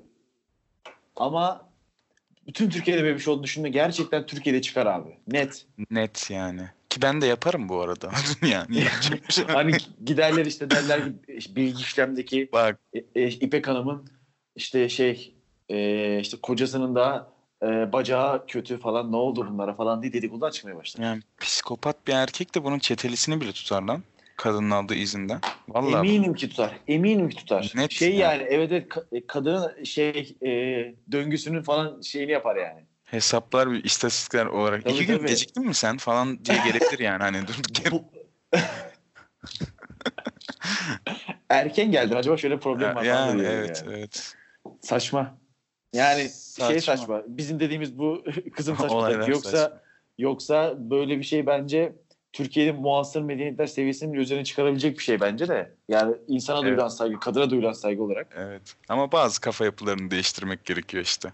[1.15, 1.69] Ama
[2.47, 3.69] bütün Türkiye'de böyle bir şey olduğunu düşünme.
[3.69, 5.17] Gerçekten Türkiye'de çıkar abi.
[5.28, 5.65] Net.
[5.91, 6.62] Net yani.
[6.89, 8.12] Ki ben de yaparım bu arada.
[8.47, 8.88] yani.
[9.47, 9.71] Hani
[10.06, 11.04] giderler işte derler
[11.39, 14.10] ki bilgi işlemdeki Bak e, e, İpek Hanım'ın
[14.56, 15.36] işte şey
[15.69, 20.76] e, işte kocasının da e, bacağı kötü falan ne oldu bunlara falan diye dedikodular çıkmaya
[20.76, 21.04] başladı.
[21.06, 24.04] yani psikopat bir erkek de bunun çetelisini bile tutar lan.
[24.38, 25.39] Kadının aldığı izinden.
[25.69, 26.72] Vallahi Eminim ki tutar.
[26.88, 27.72] Eminim ki tutar.
[27.76, 28.41] Net şey yani.
[28.41, 30.50] yani evet evet e, kadının şey e,
[31.12, 32.86] döngüsünün falan şeyini yapar yani.
[33.06, 34.84] hesaplar bir istatistikler olarak.
[34.84, 35.28] Tabii, İki gün tabii.
[35.28, 37.24] geciktin mi sen falan diye gelebilir yani.
[37.24, 38.04] Hani durduk yere.
[41.50, 42.15] Erken geldin.
[42.15, 43.04] Acaba şöyle problem var.
[43.04, 43.98] yani evet yani.
[43.98, 44.34] evet.
[44.82, 45.38] Saçma.
[45.93, 46.30] Yani şey
[46.80, 46.82] Saçma.
[46.82, 47.24] saçma.
[47.28, 48.24] Bizim dediğimiz bu
[48.56, 48.98] kızım saçma.
[48.98, 49.82] Olaylar yoksa saçma.
[50.17, 51.93] yoksa böyle bir şey bence
[52.34, 55.72] Türkiye'nin muasır medeniyetler seviyesinin üzerine çıkarabilecek bir şey bence de.
[55.89, 56.67] Yani insana Evet.
[56.67, 58.62] duyulan saygı, kadına duyulan saygı olarak Evet.
[58.89, 61.34] Ama bazı kafa yapılarını değiştirmek gerekiyor işte.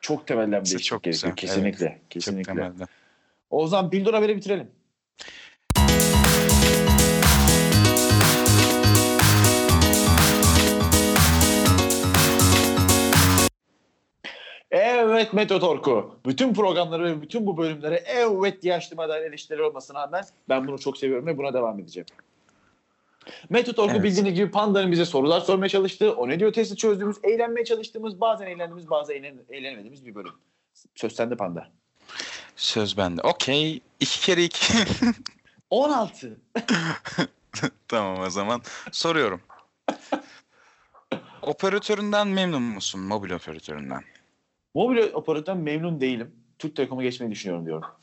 [0.00, 1.32] çok temelden İşte değişiklik çok gerekiyor.
[1.36, 1.88] güzel, Kesinlikle.
[2.00, 2.52] Çok Kesinlikle.
[2.54, 2.84] temelde.
[3.50, 4.70] O zaman Bildur haberi bitirelim.
[14.76, 16.16] Evet Metro Torku.
[16.26, 20.78] Bütün programları ve bütün bu bölümlere evet diye açtığıma dair eleştiriler olmasına rağmen ben bunu
[20.78, 22.06] çok seviyorum ve buna devam edeceğim.
[23.48, 24.04] Metro Torku Evet.
[24.04, 28.46] bildiğiniz gibi Panda'nın bize sorular sormaya çalıştığı, o ne diyor testi çözdüğümüz, eğlenmeye çalıştığımız, bazen
[28.46, 30.32] eğlendiğimiz, bazen eğlen eğlenemediğimiz bir bölüm.
[30.94, 31.68] Söz sende Panda.
[32.56, 33.22] Söz bende.
[33.22, 33.80] Okey.
[34.00, 34.74] İki kere iki.
[35.70, 36.36] 16.
[37.88, 38.62] tamam o zaman.
[38.92, 39.40] Soruyorum.
[41.42, 43.00] Operatöründen memnun musun?
[43.00, 44.13] Mobil operatöründen.
[44.74, 46.36] Mobil operatörden memnun değilim.
[46.58, 47.84] Türk Telekom'a geçmeyi düşünüyorum diyorum.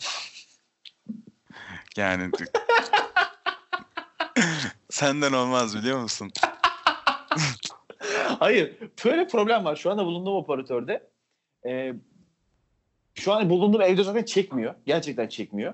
[1.97, 2.31] Yani
[4.89, 6.31] senden olmaz biliyor musun?
[8.39, 8.77] Hayır.
[9.01, 9.75] Şöyle bir problem var.
[9.75, 11.09] Şu anda bulunduğum operatörde
[11.65, 11.93] e,
[13.13, 14.75] şu an bulunduğum evde zaten çekmiyor.
[14.85, 15.73] Gerçekten çekmiyor.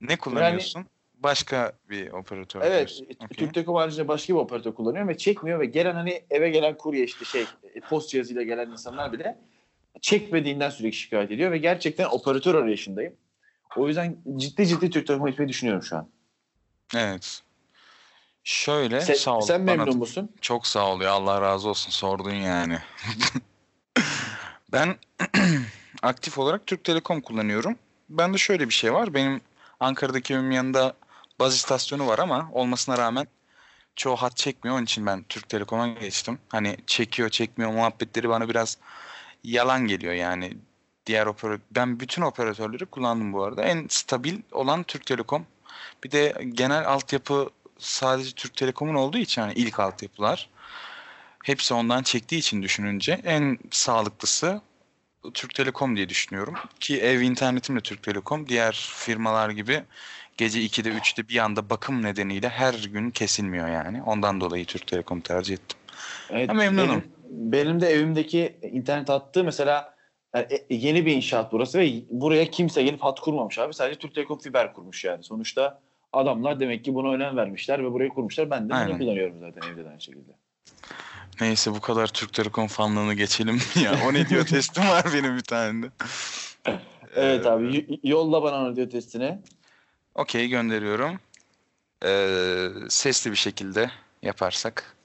[0.00, 0.86] Ne kullanıyorsun?
[1.14, 2.88] Başka bir operatör Evet.
[2.88, 3.04] diyorsun.
[3.04, 3.36] Okey.
[3.36, 7.04] Türk Telekom haricinde başka bir operatör kullanıyorum ve çekmiyor ve gelen hani eve gelen kurye
[7.04, 9.38] işte şey e, post cihazıyla gelen insanlar bile
[10.00, 13.16] çekmediğinden sürekli şikayet ediyor ve gerçekten operatör arayışındayım.
[13.76, 16.08] O yüzden ciddi ciddi Türk Telekom'a gitmeyi düşünüyorum şu an.
[16.96, 17.42] Evet.
[18.44, 19.40] Şöyle Sen, sağ ol.
[19.40, 20.32] sen bana- memnun musun?
[20.40, 22.78] Çok sağ ol ya Allah razı olsun sordun yani.
[24.72, 24.96] ben
[26.02, 27.76] aktif olarak Türk Telekom kullanıyorum.
[28.08, 29.14] Bende şöyle bir şey var.
[29.14, 29.40] Benim
[29.80, 30.94] Ankara'daki evimin yanında
[31.40, 33.26] baz istasyonu var ama olmasına rağmen
[33.96, 34.76] çoğu hat çekmiyor.
[34.76, 36.38] Onun için ben Türk Telekom'a geçtim.
[36.48, 38.78] Hani çekiyor çekmiyor muhabbetleri bana biraz
[39.44, 40.56] yalan geliyor yani.
[41.06, 43.62] Diğer operatör ben bütün operatörleri kullandım bu arada.
[43.62, 45.46] En stabil olan Türk Telekom.
[46.04, 50.48] Bir de genel altyapı sadece Türk Telekom'un olduğu için hani ilk altyapılar
[51.44, 54.60] hepsi ondan çektiği için düşününce en sağlıklısı
[55.34, 56.54] Türk Telekom diye düşünüyorum.
[56.80, 58.48] Ki ev internetim de Türk Telekom.
[58.48, 59.82] Diğer firmalar gibi
[60.36, 64.02] gece 2'de 3'te bir anda bakım nedeniyle her gün kesilmiyor yani.
[64.02, 65.78] Ondan dolayı Türk Telekom tercih ettim.
[66.30, 66.88] Evet, memnunum.
[66.88, 69.94] Benim, benim de evimdeki internet hattı mesela
[70.34, 73.74] yani e- yeni bir inşaat burası ve buraya kimse gelip hat kurmamış abi.
[73.74, 75.24] Sadece Türk Telekom fiber kurmuş yani.
[75.24, 75.80] Sonuçta
[76.12, 78.50] adamlar demek ki buna önem vermişler ve burayı kurmuşlar.
[78.50, 78.88] Ben de Aynen.
[78.88, 80.32] bunu kullanıyorum zaten evde de aynı şekilde.
[81.40, 83.58] Neyse bu kadar Türk Telekom fanlığını geçelim.
[83.84, 85.90] ya o ne diyor testim var benim bir tane de.
[87.16, 89.38] Evet Ee, abi yolla bana audio testini.
[90.14, 91.20] Okey gönderiyorum.
[92.04, 93.90] Ee, sesli bir şekilde
[94.22, 94.96] yaparsak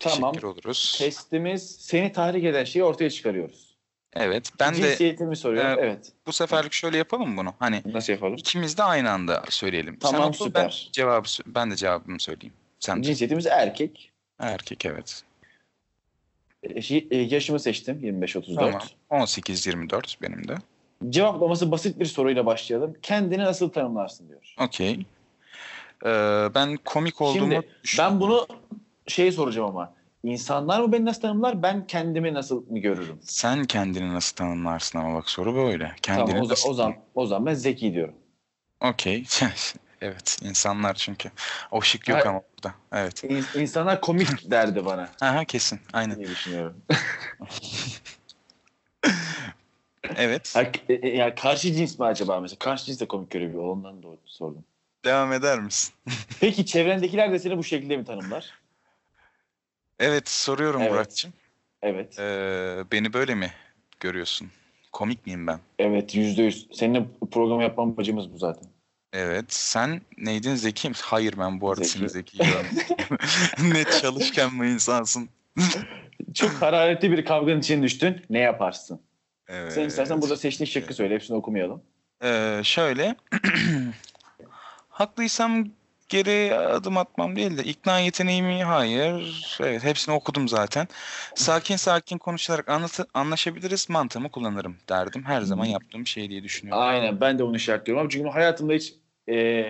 [0.00, 0.32] Tamam.
[0.32, 0.96] teşekkür oluruz.
[0.98, 3.66] Testimiz seni tahrik eden şeyi ortaya çıkarıyoruz.
[4.12, 5.64] Evet ben de Cinsiyetimi soruyor.
[5.64, 6.12] e, evet.
[6.26, 7.54] bu seferlik şöyle yapalım bunu.
[7.58, 8.34] Hani Nasıl yapalım?
[8.34, 9.98] ikimiz de aynı anda söyleyelim.
[9.98, 10.64] Tamam, Sen oku, süper.
[10.86, 12.54] Ben, cevabı, ben de cevabımı söyleyeyim.
[12.80, 13.02] Sen de.
[13.06, 14.10] Cinsiyetimiz erkek.
[14.38, 15.22] Erkek evet.
[16.62, 18.54] E, şi- e, Yaşımı seçtim 25-34.
[18.54, 18.80] Tamam.
[19.10, 20.54] 18-24 benim de.
[21.10, 22.96] Cevaplaması basit bir soruyla başlayalım.
[23.02, 24.54] Kendini nasıl tanımlarsın diyor.
[24.60, 25.00] Okey.
[26.04, 26.08] Ee,
[26.54, 28.46] ben komik olduğumu Şimdi düş- ben bunu
[29.06, 29.94] şey soracağım ama.
[30.22, 31.62] İnsanlar mı beni nasıl tanımlar?
[31.62, 33.18] Ben kendimi nasıl mı görürüm?
[33.22, 35.92] Sen kendini nasıl tanımlarsın ama bak soru böyle.
[36.02, 38.14] Kendini tamam o, nasıl o zaman o zaman ben zeki diyorum.
[38.80, 39.24] Okey.
[40.00, 41.30] evet insanlar çünkü.
[41.70, 42.26] O şık yok Hayır.
[42.26, 42.74] ama burada.
[42.92, 43.24] Evet.
[43.24, 45.80] İn- İnsanlar komik derdi bana Aha kesin.
[45.92, 46.16] Aynen.
[46.16, 46.76] diye düşünüyorum.
[50.16, 50.56] Evet.
[50.56, 52.58] Ha, e, e, yani karşı cins mi acaba mesela?
[52.58, 53.64] Karşı cins de komik görebiliyor.
[53.64, 54.64] Ondan doğru sordum.
[55.04, 55.94] Devam eder misin?
[56.40, 58.54] Peki çevrendekiler de seni bu şekilde mi tanımlar?
[59.98, 60.92] Evet soruyorum Evet.
[60.92, 61.32] Burak'cığım.
[61.82, 62.18] Evet.
[62.18, 63.50] Ee, beni böyle mi
[64.00, 64.50] görüyorsun?
[64.92, 65.60] Komik miyim ben?
[65.78, 66.68] Evet yüzde yüz.
[66.72, 68.68] Seninle program yapma amacımız bu zaten.
[69.12, 69.44] Evet.
[69.48, 70.54] Sen neydin?
[70.54, 70.92] Zeki?
[71.02, 71.98] Hayır ben bu arada Zeki.
[71.98, 72.38] seni zeki.
[73.72, 75.28] Net çalışkan bir insansın.
[76.34, 78.22] Çok hararetli bir kavganın içine düştün.
[78.30, 79.00] Ne yaparsın?
[79.48, 79.72] Evet.
[79.72, 81.14] Sen istersen burada seçtiğin şıkkı söyle.
[81.14, 81.82] Hepsini okumayalım.
[82.24, 83.16] Ee, şöyle.
[84.88, 85.68] Haklıysam
[86.08, 89.56] geri adım atmam değil de ikna yeteneğimi hayır.
[89.60, 90.88] Evet hepsini okudum zaten.
[91.34, 95.24] Sakin sakin konuşarak anlatı, anlaşabiliriz mantığımı kullanırım derdim.
[95.24, 96.82] Her zaman yaptığım şey diye düşünüyorum.
[96.82, 98.08] Aynen ben de onu işaretliyorum.
[98.08, 98.94] Çünkü hayatımda hiç
[99.28, 99.64] e,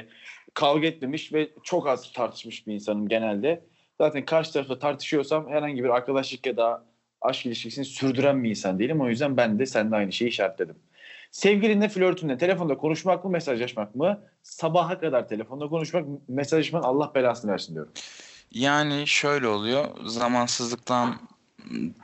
[0.54, 3.64] kavga etmemiş ve çok az tartışmış bir insanım genelde.
[4.00, 6.84] Zaten karşı tarafta tartışıyorsam herhangi bir arkadaşlık ya da
[7.20, 9.00] aşk ilişkisini sürdüren bir insan değilim.
[9.00, 10.76] O yüzden ben de seninle aynı şeyi işaretledim.
[11.30, 14.20] Sevgilinle, flörtünle telefonda konuşmak mı, mesajlaşmak mı?
[14.42, 17.92] Sabaha kadar telefonda konuşmak, mesajlaşmak Allah belasını versin diyorum.
[18.52, 19.88] Yani şöyle oluyor.
[20.04, 21.16] Zamansızlıktan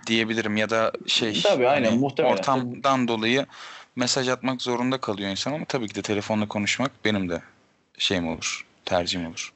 [0.06, 2.36] diyebilirim ya da şey Tabii, aynen, hani muhtemelen.
[2.36, 3.46] ortamdan dolayı
[3.96, 7.42] mesaj atmak zorunda kalıyor insan ama tabii ki de telefonla konuşmak benim de
[7.98, 8.66] şeyim olur.
[8.84, 9.52] Tercihim olur.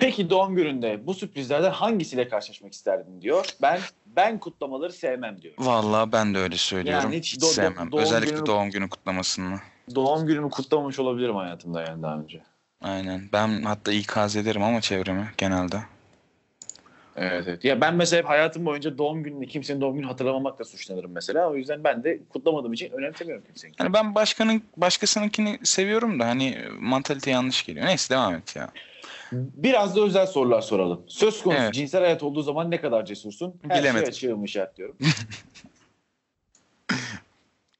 [0.00, 3.46] Peki doğum gününde bu sürprizlerden hangisiyle karşılaşmak isterdin diyor.
[3.62, 5.54] Ben ben kutlamaları sevmem diyor.
[5.58, 7.02] Vallahi ben de öyle söylüyorum.
[7.04, 7.92] Yani hiç hiç do- sevmem.
[7.92, 9.58] doğum Özellikle günü- doğum günü kutlamasını.
[9.94, 12.42] Doğum günümü kutlamamış olabilirim hayatımda yani daha önce.
[12.82, 13.28] Aynen.
[13.32, 15.76] Ben hatta ikaz ederim ama çevremi genelde.
[17.16, 17.64] Evet evet.
[17.64, 21.50] Ya ben mesela hep hayatım boyunca doğum gününü kimsenin doğum gününü hatırlamamakla suçlanırım mesela.
[21.50, 23.74] O yüzden ben de kutlamadığım için önemsemiyorum kimsenin.
[23.80, 27.86] Yani ben başkanın başkasınınkini seviyorum da hani mantalite yanlış geliyor.
[27.86, 28.70] Neyse devam et ya.
[29.32, 31.04] Biraz da özel sorular soralım.
[31.08, 31.74] Söz konusu Evet.
[31.74, 33.60] cinsel hayat olduğu zaman ne kadar cesursun?
[33.68, 34.12] Her Bilemedim.
[34.12, 34.96] şey açığım işaretliyorum.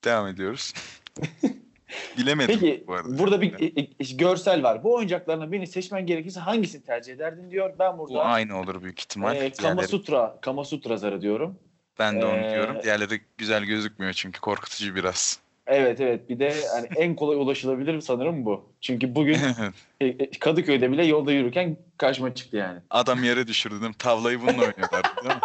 [0.05, 0.73] Devam ediyoruz.
[2.19, 3.19] Bilemedim Peki bu arada.
[3.19, 4.85] burada bir e, e, görsel var.
[4.85, 7.75] Bu oyuncaklarından birini seçmen gerekirse hangisini tercih ederdin diyor.
[7.79, 9.37] Ben Bu burada aynı olur büyük ihtimal.
[9.37, 11.59] e, Kama Sutra, Kama Sutra zarı diyorum.
[11.99, 12.77] ben de onu Ee, diyorum.
[12.83, 15.41] Diğerleri güzel gözükmüyor çünkü korkutucu biraz.
[15.66, 18.73] Evet evet bir de hani en kolay ulaşılabilir sanırım bu.
[18.81, 19.37] Çünkü bugün
[20.01, 22.79] e, e, Kadıköy'de bile yolda yürürken karşıma çıktı yani.
[22.90, 23.96] Adam yere düşürdü değil mi?
[23.99, 25.40] Tavlayı bununla oynuyorlar değil mi?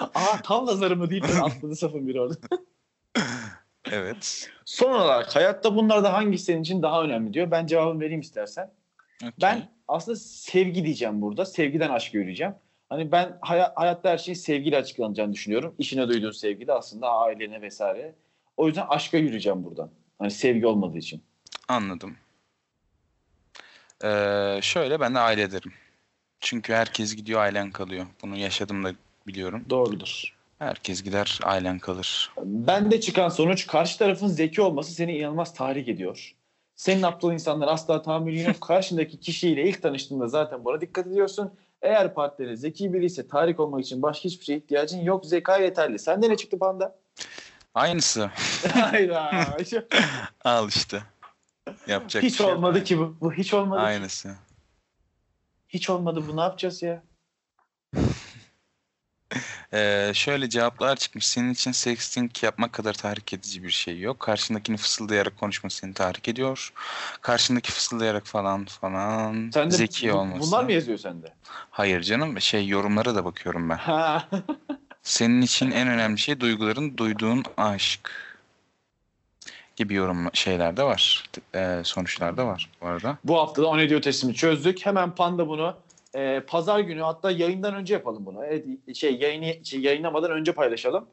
[0.14, 2.34] Aa tavla zarı mı deyip ben atladı safın biri orada.
[3.90, 4.50] Evet.
[4.64, 7.50] Son olarak hayatta bunlardan hangisi senin için daha önemli diyor.
[7.50, 8.70] Ben cevabımı vereyim istersen.
[9.22, 9.32] okey.
[9.42, 11.44] Ben aslında sevgi diyeceğim burada.
[11.44, 12.54] Sevgiden aşk yürüyeceğim.
[12.88, 15.74] Hani ben haya- hayatta her şeyin sevgiyle açıklanacağını düşünüyorum.
[15.78, 18.14] İşine duyduğun sevgi de aslında ailene vesaire.
[18.56, 19.90] O yüzden aşka yürüyeceğim buradan.
[20.18, 21.22] Hani sevgi olmadığı için.
[21.68, 22.16] Anladım.
[24.04, 25.72] Ee, şöyle ben de aile derim.
[26.40, 28.06] Çünkü herkes gidiyor ailen kalıyor.
[28.22, 28.92] Bunu yaşadım da
[29.26, 29.64] biliyorum.
[29.70, 30.34] Doğrudur.
[30.58, 32.32] Herkes gider ailen kalır.
[32.44, 36.34] Bende çıkan sonuç karşı tarafın zeki olması seni inanılmaz tahrik ediyor.
[36.76, 38.60] Senin aptal insanlar asla tahammülün yok.
[38.60, 41.52] Karşındaki kişiyle ilk tanıştığında zaten buna dikkat ediyorsun.
[41.82, 45.26] Eğer partnerin zeki biri ise tahrik olmak için başka hiçbir şeye ihtiyacın yok.
[45.26, 45.98] Zeka yeterli.
[45.98, 46.98] Sende ne çıktı panda?
[47.74, 48.30] Aynısı.
[48.72, 49.56] Hayda.
[50.44, 51.02] Al işte.
[51.86, 52.56] Yapacak hiç şey yok.
[52.56, 53.16] olmadı ki bu.
[53.20, 53.80] Bu hiç olmadı.
[53.80, 53.86] ki.
[53.86, 54.34] Aynısı.
[55.68, 56.36] Hiç olmadı bu.
[56.36, 57.02] Ne yapacağız ya?
[59.74, 61.26] Ee, şöyle cevaplar çıkmış.
[61.26, 64.20] Senin için sexting yapmak kadar tahrik edici bir şey yok.
[64.20, 66.72] Karşındakini fısıldayarak konuşması seni tahrik ediyor.
[67.20, 69.50] Karşındaki fısıldayarak falan falan.
[69.54, 70.40] Sende Zeki bu- olması.
[70.52, 71.34] Bunlar mı yazıyor sende?
[71.70, 72.40] Hayır canım.
[72.40, 73.78] Şey yorumlara da bakıyorum ben.
[75.02, 78.10] Senin için en önemli şey duyguların duyduğun aşk
[79.76, 81.24] gibi yorum şeyler de var.
[81.54, 83.18] E, sonuçlar da var bu arada.
[83.24, 84.86] Bu hafta da o ne diyor testini çözdük.
[84.86, 85.74] Hemen Panda bunu
[86.14, 88.44] e, pazar günü hatta yayından önce yapalım bunu.
[88.44, 91.06] Evet, şey, yayını, şey, yayınlamadan önce paylaşalım.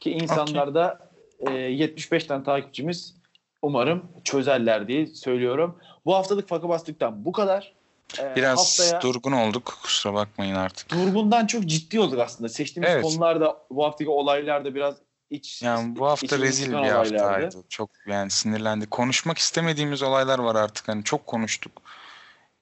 [0.00, 3.14] Ki insanlar da e, 75 tane takipçimiz
[3.62, 5.78] umarım çözerler diye söylüyorum.
[6.06, 7.72] Bu haftalık Faka Bastık'tan bu kadar.
[8.20, 9.78] E, Biraz haftaya durgun olduk.
[9.82, 10.90] Kusura bakmayın artık.
[10.90, 12.48] durgundan çok ciddi olduk aslında.
[12.48, 13.02] Seçtiğimiz Evet.
[13.02, 14.94] konular da bu haftaki olaylar da biraz
[15.30, 17.18] iç Yani bu hafta rezil bir olaylardı.
[17.18, 17.64] haftaydı.
[17.68, 18.90] Çok yani sinirlendik.
[18.90, 20.88] Konuşmak istemediğimiz olaylar var artık.
[20.88, 21.72] Hani çok konuştuk.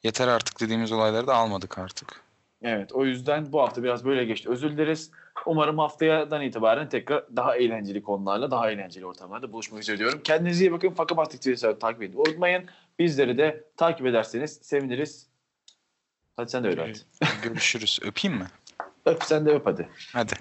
[0.03, 2.21] Yeter artık dediğimiz olayları da almadık artık.
[2.63, 4.51] Evet o yüzden bu hafta biraz böyle geçti.
[4.51, 5.11] Özür dileriz.
[5.47, 10.21] Umarım haftadan itibaren tekrar daha eğlenceli konularla, daha eğlenceli ortamlarda buluşmak üzere diyorum.
[10.25, 10.91] Kendinize iyi bakın.
[10.91, 12.19] Faka Bastık Twitter'ı takip edin.
[12.19, 12.65] Unutmayın.
[12.99, 15.27] Bizleri de takip ederseniz seviniriz.
[16.37, 17.07] Hadi sen de öyle at.
[17.43, 17.99] Görüşürüz.
[18.03, 18.47] Öpeyim mi?
[19.07, 19.89] Öp sen de öp hadi.
[20.13, 20.33] Hadi.